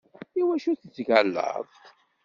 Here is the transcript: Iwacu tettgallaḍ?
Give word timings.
Iwacu 0.41 0.73
tettgallaḍ? 0.81 1.67